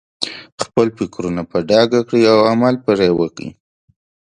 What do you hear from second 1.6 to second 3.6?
ډاګه کړئ او عمل پرې وکړئ.